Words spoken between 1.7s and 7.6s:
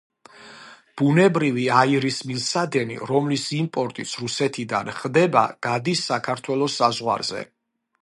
აირის მილსადენი რომლის იმპორტიც რუსეთიდან ხდება, გადის საქართველოს საზღვარზე.